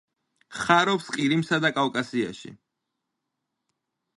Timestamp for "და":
1.65-1.71